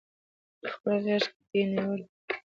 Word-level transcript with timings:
پخپل 0.61 0.97
غیږ 1.05 1.25
کې 1.31 1.37
دی 1.51 1.61
نیولي 1.71 2.05